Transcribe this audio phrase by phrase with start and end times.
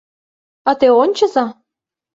[0.69, 1.45] —А те ончыза!